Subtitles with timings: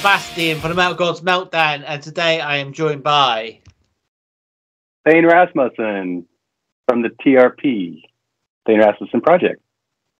[0.00, 3.60] Sebastian from the Metal Gods Meltdown, and today I am joined by
[5.06, 6.26] Thaen Rasmussen
[6.88, 8.00] from the TRP,
[8.66, 9.60] Thaen Rasmussen Project.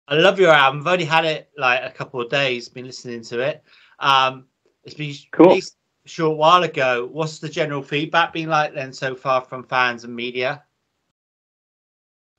[0.07, 0.81] I love your album.
[0.81, 3.63] I've only had it like a couple of days, been listening to it.
[3.97, 4.45] Um,
[4.83, 5.47] it's been Cool.
[5.47, 7.09] released a short while ago.
[7.11, 10.61] What's the general feedback been like then so far from fans and media?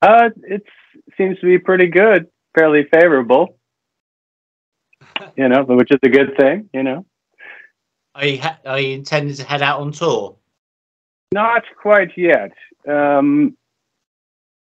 [0.01, 0.63] Uh, it
[1.17, 3.59] seems to be pretty good, fairly favorable.
[5.37, 6.69] You know, which is a good thing.
[6.73, 7.07] You know,
[8.15, 10.37] Are you, ha- are you intending to head out on tour?
[11.35, 12.53] not quite yet.
[12.87, 13.57] Um,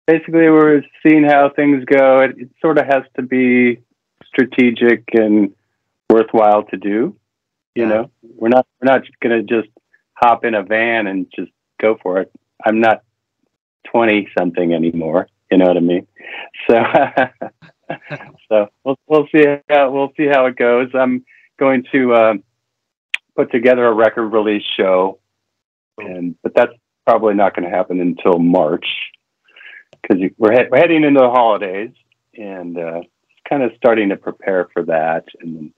[0.06, 2.20] basically, we're seeing how things go.
[2.20, 3.80] It, it sort of has to be
[4.26, 5.52] strategic and
[6.08, 7.16] worthwhile to do.
[7.74, 7.88] You Yeah.
[7.88, 9.68] know, we're not we're not going to just
[10.14, 11.50] hop in a van and just
[11.80, 12.30] go for it.
[12.64, 13.02] I'm not
[13.90, 15.26] twenty something anymore.
[15.50, 16.06] You know what I mean?
[16.70, 16.80] So,
[18.48, 20.90] so we'll we'll see how we'll see how it goes.
[20.94, 21.24] I'm
[21.58, 22.44] going to um,
[23.36, 25.18] put together a record release show,
[25.98, 26.72] and but that's
[27.06, 28.86] probably not going to happen until March
[30.00, 31.92] because we're he- we're heading into the holidays
[32.34, 33.00] and uh,
[33.48, 35.24] kind of starting to prepare for that.
[35.40, 35.72] And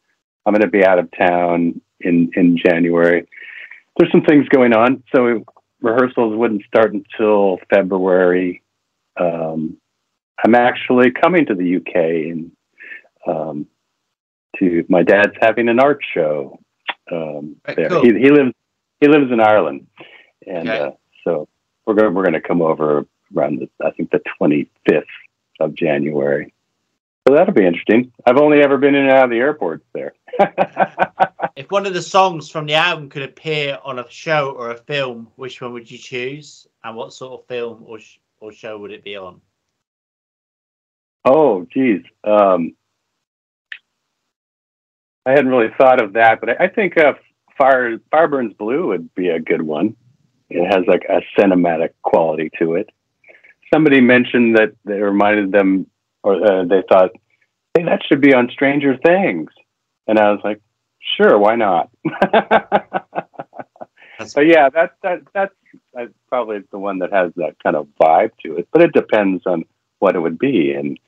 [0.46, 3.26] I'm going to be out of town in in January.
[3.96, 5.44] There's some things going on, so
[5.80, 8.62] rehearsals wouldn't start until February.
[9.18, 9.76] Um,
[10.44, 11.94] I'm actually coming to the UK
[12.32, 12.52] and
[13.26, 13.66] um,
[14.58, 16.58] to my dad's having an art show
[17.12, 17.88] um, Right, there.
[17.88, 18.02] cool.
[18.02, 18.52] He, he lives
[19.00, 19.86] he lives in Ireland,
[20.46, 20.78] and Okay.
[20.78, 20.90] uh,
[21.24, 21.48] so
[21.86, 25.04] we're going we're going to come over around the I think the 25th
[25.60, 26.52] of January.
[27.26, 28.12] So that'll be interesting.
[28.26, 30.14] I've only ever been in and out of the airports there.
[31.56, 34.76] If one of the songs from the album could appear on a show or a
[34.76, 36.66] film, which one would you choose?
[36.82, 39.40] And what sort of film or, sh- or show would it be on?
[41.24, 42.02] Oh, geez.
[42.24, 42.74] Um,
[45.26, 47.14] I hadn't really thought of that, but I, I think uh,
[47.56, 49.96] Fire Fire Burns Blue would be a good one.
[50.50, 52.90] It has like a cinematic quality to it.
[53.72, 55.86] Somebody mentioned that they reminded them,
[56.22, 57.10] or uh, they thought,
[57.74, 59.50] "Hey, that should be on Stranger Things,"
[60.06, 60.60] and I was like,
[61.16, 61.90] "Sure, why not?"
[64.34, 65.54] but yeah, that that that's,
[65.94, 68.68] that's probably the one that has that kind of vibe to it.
[68.72, 69.64] But it depends on
[70.00, 70.98] what it would be, and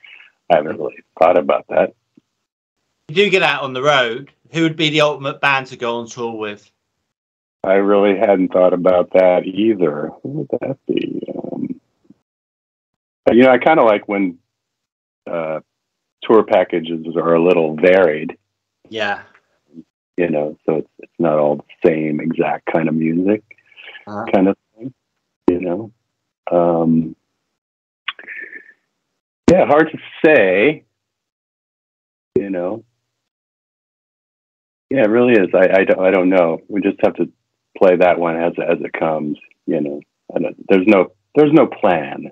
[0.51, 1.95] I haven't really thought about that.
[3.09, 5.99] You do get out on the road, who would be the ultimate band to go
[5.99, 6.69] on tour with?
[7.63, 10.11] I really hadn't thought about that either.
[10.23, 11.23] Who would that be?
[11.53, 11.81] Um,
[13.33, 14.39] you know, I kind of like when
[15.31, 15.61] uh,
[16.23, 18.37] tour packages are a little varied.
[18.89, 19.23] Yeah.
[20.17, 23.43] You know, so it's it's not all the same exact kind of music,
[24.07, 24.25] Uh-huh.
[24.33, 24.95] kind of thing.
[25.51, 25.93] You know,
[26.51, 27.15] um,
[29.51, 30.85] yeah, hard to say.
[32.37, 32.85] You know,
[34.91, 35.49] yeah, it really is.
[35.55, 36.61] I I don't, I don't know.
[36.69, 37.31] We just have to
[37.77, 39.39] play that one as as it comes.
[39.67, 40.01] You know,
[40.69, 42.31] there's no there's no plan.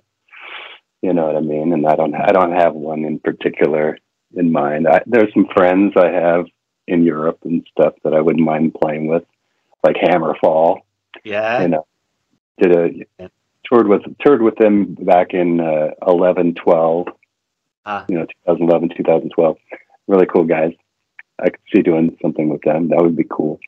[1.03, 1.73] You know what I mean?
[1.73, 3.99] And I don't I don't have one in particular
[4.37, 4.89] in mind.
[4.89, 6.47] I, there's some friends I have
[6.87, 9.25] in Europe and stuff that I wouldn't mind playing with,
[9.83, 10.81] like Hammerfall.
[11.25, 11.63] Yeah.
[11.63, 11.87] You know,
[12.59, 12.89] did a
[13.19, 13.29] Yeah.
[13.65, 17.09] toured with toured with them back in uh, 11, 12.
[17.87, 18.05] Ah.
[18.09, 19.57] You know, 2011, 2012.
[20.07, 20.73] Really cool guys.
[21.39, 22.89] I could see doing something with them.
[22.89, 23.61] That would be cool.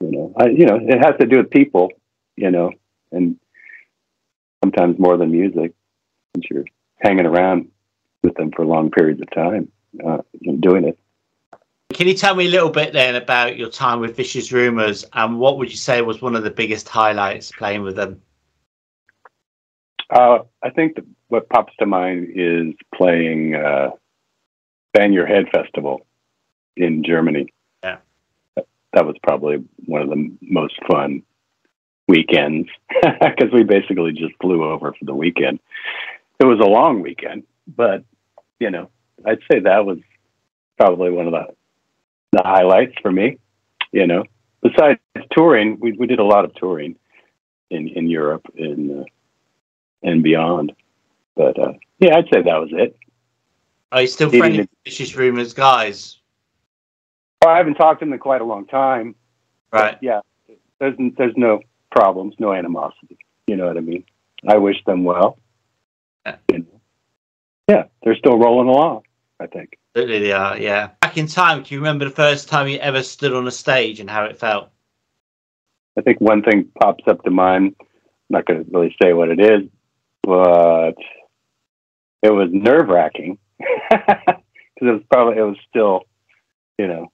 [0.00, 1.90] You know, I, you know, it has to do with people.
[2.36, 2.70] You know,
[3.12, 3.38] and
[4.62, 5.72] sometimes more than music,
[6.34, 6.64] since you're
[6.98, 7.68] hanging around
[8.22, 9.70] with them for long periods of time,
[10.06, 10.98] uh, and doing it.
[11.92, 15.38] Can you tell me a little bit then about your time with Vicious Rumors and
[15.38, 18.20] what would you say was one of the biggest highlights playing with them?
[20.10, 23.90] Uh, I think that what pops to mind is playing uh,
[24.92, 26.05] Bang Your Head Festival
[26.76, 27.52] in Germany.
[27.82, 27.98] Yeah.
[28.54, 31.22] That, that was probably one of the most fun
[32.08, 32.68] weekends
[33.02, 35.60] because we basically just flew over for the weekend.
[36.38, 38.04] It was a long weekend, but
[38.60, 38.90] you know,
[39.24, 39.98] I'd say that was
[40.78, 41.46] probably one of the
[42.32, 43.38] the highlights for me.
[43.92, 44.24] You know,
[44.62, 45.00] besides
[45.32, 46.96] touring, we we did a lot of touring
[47.70, 49.04] in in Europe and uh,
[50.02, 50.72] and beyond.
[51.34, 52.96] But uh, yeah, I'd say that was it.
[53.92, 56.18] Are you still He friendly didn't- with Vicious Rumors guys?
[57.46, 59.14] Oh, I haven't talked to them in quite a long time.
[59.72, 59.96] Right.
[60.02, 60.20] Yeah,
[60.80, 61.60] there's there's no
[61.92, 63.18] problems, no animosity.
[63.46, 64.04] You know what I mean?
[64.48, 65.38] I wish them well.
[66.24, 66.36] Yeah.
[67.68, 69.02] Yeah, they're still rolling along.
[69.38, 69.78] I think.
[69.94, 70.90] Absolutely they are, yeah.
[71.00, 74.00] Back in time, do you remember the first time you ever stood on a stage
[74.00, 74.70] and how it felt?
[75.96, 77.76] I think one thing pops up to mind.
[77.80, 77.86] I'm
[78.28, 79.68] not going to really say what it is,
[80.22, 80.96] but
[82.22, 84.40] it was nerve wracking because
[84.80, 86.02] it was probably it was still,
[86.78, 87.12] you know,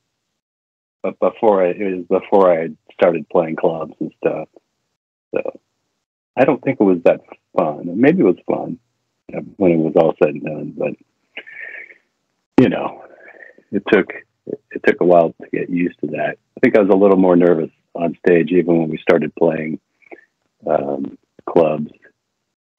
[1.02, 4.48] but before I, it was before I started playing clubs and stuff.
[5.34, 5.60] So
[6.36, 7.20] I don't think it was that
[7.56, 8.00] fun.
[8.00, 8.78] Maybe it was fun
[9.56, 10.92] when it was all said and done, but
[12.60, 13.04] you know,
[13.70, 14.12] it took
[14.46, 16.36] it took a while to get used to that.
[16.56, 19.80] I think I was a little more nervous on stage even when we started playing
[20.66, 21.18] um,
[21.48, 21.90] clubs,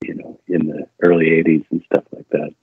[0.03, 2.53] you know, in the early '80s and stuff like that.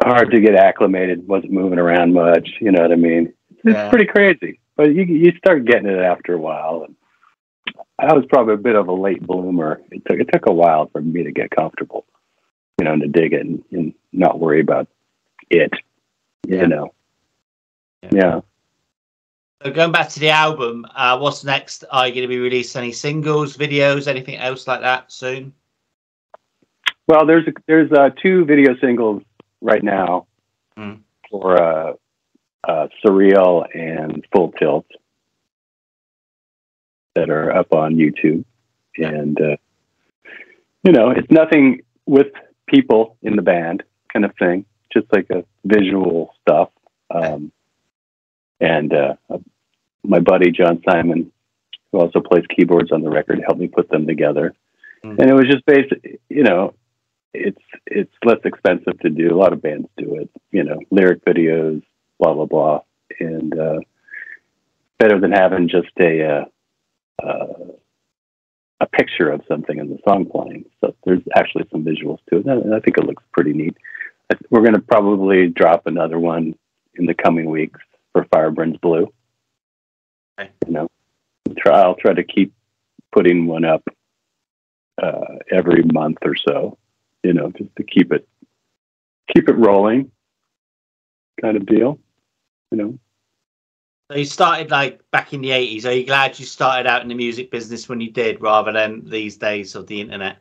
[0.00, 1.26] Hard to get acclimated.
[1.26, 2.48] wasn't moving around much.
[2.60, 3.32] You know what I mean?
[3.64, 3.90] It's Yeah.
[3.90, 6.84] pretty crazy, but you you start getting it after a while.
[6.84, 6.94] And
[7.98, 9.80] I was probably a bit of a late bloomer.
[9.90, 12.06] It took it took a while for me to get comfortable,
[12.78, 14.88] you know, and to dig it and, and not worry about
[15.50, 15.72] it.
[16.46, 16.62] Yeah.
[16.62, 16.94] You know.
[18.02, 18.10] Yeah.
[18.12, 18.40] yeah.
[19.62, 21.82] So going back to the album, uh, what's next?
[21.90, 25.52] Are you going to be releasing any singles, videos, anything else like that soon?
[27.08, 29.22] Well, there's there's uh, two video singles
[29.60, 30.26] right now
[30.76, 31.00] Mm.
[31.28, 31.94] for uh,
[32.66, 34.86] uh, Surreal and Full Tilt
[37.14, 38.44] that are up on YouTube,
[38.96, 39.56] and uh,
[40.82, 42.28] you know it's nothing with
[42.66, 43.82] people in the band
[44.12, 46.70] kind of thing, just like a visual stuff.
[47.10, 47.52] Um,
[48.60, 49.14] and uh,
[50.02, 51.32] my buddy John Simon,
[51.92, 54.54] who also plays keyboards on the record, helped me put them together.
[55.04, 55.18] Mm.
[55.20, 56.74] And it was just basic, you know,
[57.32, 59.34] it's it's less expensive to do.
[59.34, 61.82] A lot of bands do it, you know, lyric videos,
[62.18, 62.80] blah blah blah,
[63.20, 63.80] and uh,
[64.98, 66.44] better than having just a uh,
[67.22, 67.72] uh,
[68.80, 70.64] a picture of something in the song playing.
[70.80, 73.76] So there's actually some visuals to it, and I think it looks pretty neat.
[74.50, 76.54] We're going to probably drop another one
[76.94, 77.80] in the coming weeks
[78.12, 79.12] for Fire Burns Blue.
[80.38, 80.50] Okay.
[80.66, 80.88] You know,
[81.56, 82.52] try, I'll try to keep
[83.12, 83.82] putting one up
[85.02, 86.78] uh, every month or so.
[87.24, 88.28] You know, just to keep it
[89.34, 90.10] keep it rolling,
[91.40, 91.98] kind of deal.
[92.70, 92.98] You know.
[94.10, 95.84] So you started like back in the 80s.
[95.84, 99.08] Are you glad you started out in the music business when you did rather than
[99.08, 100.38] these days of the internet?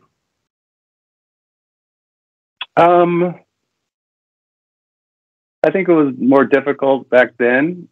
[2.78, 3.36] Um,
[5.64, 7.90] I think it was more difficult back then.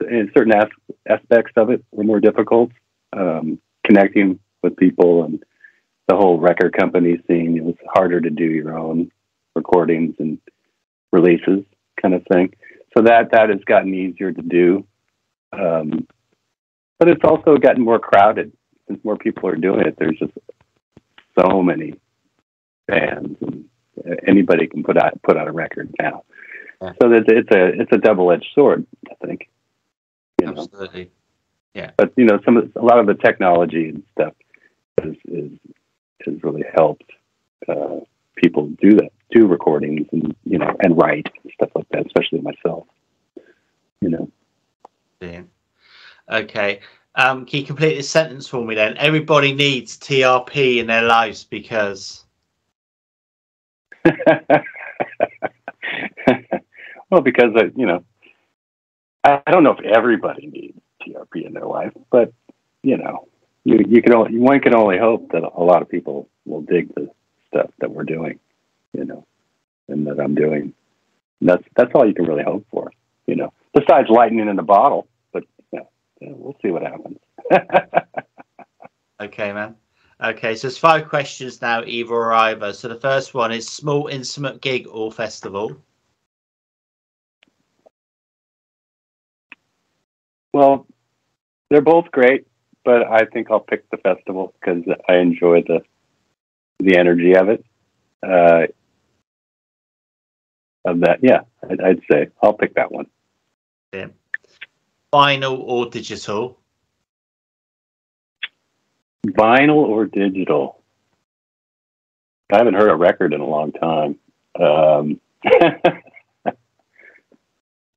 [0.00, 0.68] And certain as-
[1.08, 2.70] aspects of it were more difficult.
[3.12, 5.42] Um, connecting with people and
[6.08, 7.56] the whole record company scene.
[7.56, 9.10] It was harder to do your own
[9.56, 10.38] recordings and
[11.12, 11.64] releases,
[12.00, 12.54] kind of thing.
[12.96, 14.86] So that that has gotten easier to do.
[15.52, 16.06] Um,
[16.98, 18.52] but it's also gotten more crowded
[18.86, 19.96] since more people are doing it.
[19.98, 20.32] There's just
[21.38, 21.94] so many
[22.86, 23.64] bands and
[24.26, 26.24] anybody can put out put out a record now.
[26.80, 26.92] Yeah.
[27.00, 29.48] So that it's a it's a double edged sword, I think.
[30.40, 31.10] You know, Absolutely.
[31.96, 34.34] but you know, some of, a lot of the technology and stuff
[35.02, 35.50] is is
[36.26, 37.10] has really helped
[37.68, 38.00] uh,
[38.36, 42.40] people do that, do recordings and you know, and write and stuff like that, especially
[42.40, 42.86] myself.
[44.00, 44.30] You know,
[45.22, 45.50] Brilliant.
[46.28, 46.80] Okay.
[47.14, 48.96] Um, can you complete this sentence for me then?
[48.96, 52.24] Everybody needs TRP in their lives because.
[57.08, 58.02] well, because uh, you know,
[59.22, 62.32] I, I don't know if everybody needs TRP in their life, but
[62.82, 63.28] you know,
[63.62, 66.92] you you can only one can only hope that a lot of people will dig
[66.96, 67.08] the
[67.46, 68.40] stuff that we're doing,
[68.92, 69.26] you know,
[69.88, 70.72] and that I'm doing.
[71.40, 72.90] And that's that's all you can really hope for,
[73.26, 73.52] you know.
[73.74, 75.88] Besides lightning in a bottle, but you know,
[76.20, 77.18] yeah, we'll see what happens.
[79.22, 79.76] Okay, man.
[80.20, 82.72] Okay, so there's five questions now, either or either.
[82.72, 85.76] So the first one is small, intimate gig or festival.
[90.52, 90.86] Well,
[91.70, 92.48] they're both great,
[92.84, 95.82] but I think I'll pick the festival because I enjoy the
[96.80, 97.64] the energy of it.
[98.24, 98.66] Uh,
[100.84, 103.06] of that, yeah, I'd, I'd say I'll pick that one.
[103.92, 104.08] Yeah.
[105.12, 106.58] Vinyl or digital?
[109.26, 110.82] Vinyl or digital?
[112.52, 114.18] I haven't heard a record in a long time.
[114.60, 115.20] Um,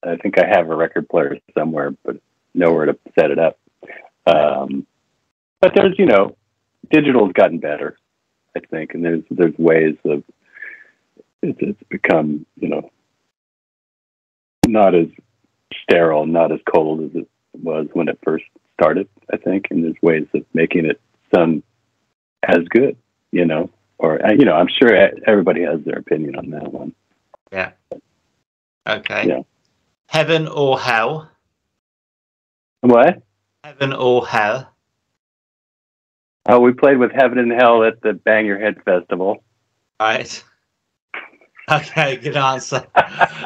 [0.05, 2.17] I think I have a record player somewhere, but
[2.53, 3.57] nowhere to set it up.
[4.27, 4.85] Um,
[5.59, 6.37] but there's, you know,
[6.91, 7.97] digital's gotten better,
[8.55, 10.23] I think, and there's there's ways of
[11.41, 12.91] it's, it's become, you know,
[14.67, 15.07] not as
[15.83, 18.45] sterile, not as cold as it was when it first
[18.79, 19.07] started.
[19.31, 20.99] I think, and there's ways of making it
[21.33, 21.63] sound
[22.43, 22.97] as good,
[23.31, 24.93] you know, or uh, you know, I'm sure
[25.27, 26.93] everybody has their opinion on that one.
[27.51, 27.71] Yeah.
[28.87, 29.27] Okay.
[29.27, 29.41] Yeah.
[30.07, 31.29] Heaven or hell?
[32.81, 33.23] What?
[33.63, 34.71] Heaven or hell?
[36.47, 39.43] Oh, we played with Heaven and Hell at the Bang Your Head Festival.
[39.99, 40.43] Right.
[41.71, 42.85] Okay, good answer.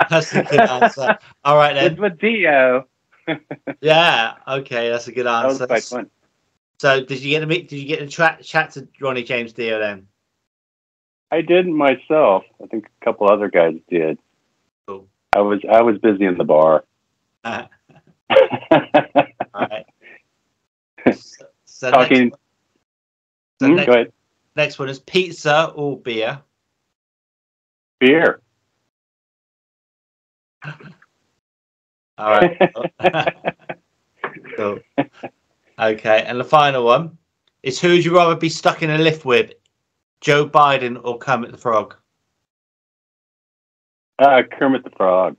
[0.09, 1.17] That's a good answer.
[1.45, 2.01] All right It's then.
[2.01, 2.85] with Dio.
[3.81, 4.33] yeah.
[4.45, 5.65] Okay, that's a good answer.
[5.65, 6.09] That was quite fun.
[6.79, 7.69] So, did you get to meet?
[7.69, 10.07] Did you get to tra- chat to Ronnie James Dio then?
[11.31, 12.43] I didn't myself.
[12.61, 14.19] I think a couple other guys did.
[14.87, 15.07] Cool.
[15.33, 16.83] I was I was busy in the bar.
[17.45, 17.65] Uh,
[18.29, 18.87] all
[19.55, 19.85] right.
[21.13, 22.23] So, so Talking.
[22.29, 22.37] Next,
[23.61, 24.13] so Hmm, next, go ahead.
[24.55, 26.41] next one is pizza or beer.
[27.99, 28.41] Beer.
[32.17, 32.57] All right.
[34.57, 34.79] cool.
[35.79, 37.17] Okay, and the final one
[37.63, 39.53] is who would you rather be stuck in a lift with,
[40.21, 41.95] Joe Biden or Kermit the Frog?
[44.19, 45.37] uh, Kermit the Frog.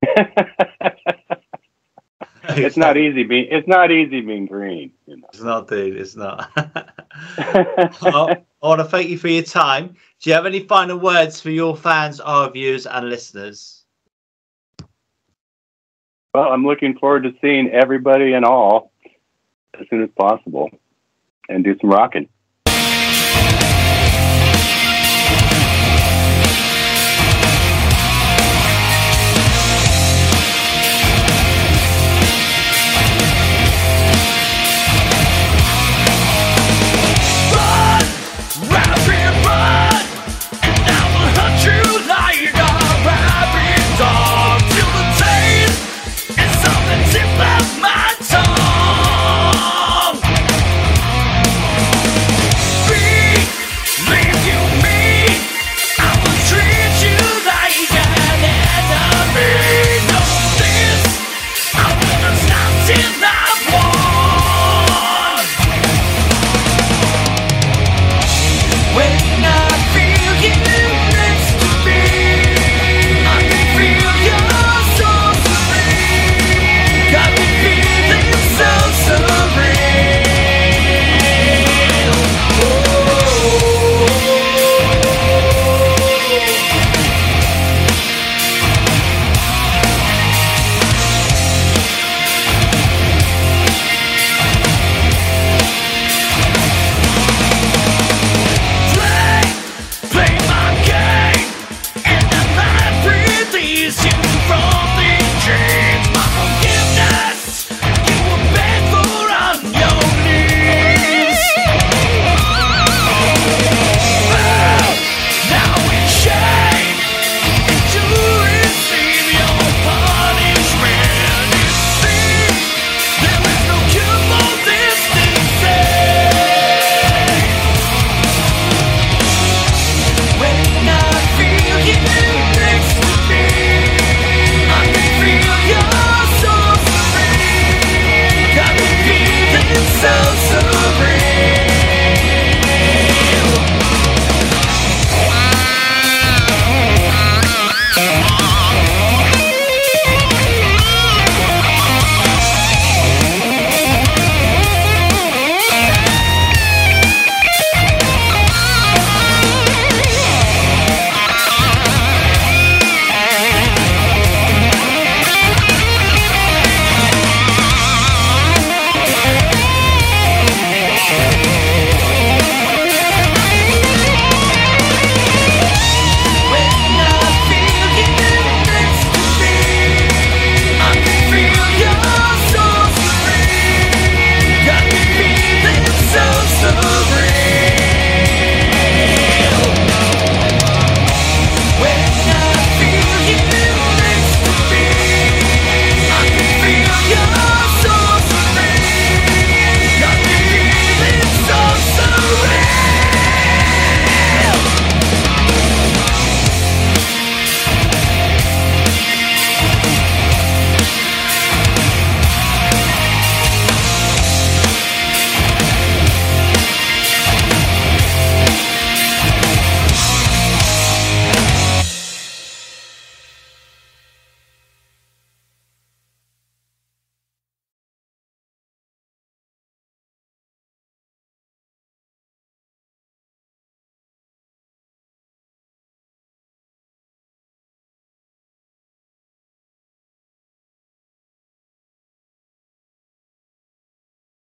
[2.50, 4.92] it's not easy being it's not easy being green.
[5.06, 5.26] You know.
[5.32, 5.96] It's not, dude.
[5.96, 6.50] It's not.
[6.56, 9.96] I want to thank you for your time.
[10.20, 13.78] Do you have any final words for your fans, our viewers, and listeners?
[16.34, 18.92] well, I'm looking forward to seeing everybody and all
[19.78, 20.70] as soon as possible,
[21.48, 22.28] and do some rocking.